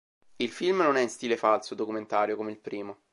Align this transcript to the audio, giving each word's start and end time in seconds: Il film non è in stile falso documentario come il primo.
Il 0.37 0.49
film 0.49 0.77
non 0.77 0.95
è 0.97 1.01
in 1.01 1.09
stile 1.09 1.37
falso 1.37 1.75
documentario 1.75 2.35
come 2.35 2.49
il 2.49 2.57
primo. 2.57 2.97